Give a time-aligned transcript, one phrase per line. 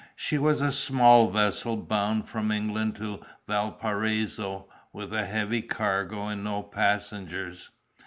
[0.15, 6.43] She was a small vessel bound from England to Valparaiso with a heavy cargo and
[6.43, 7.69] no passengers.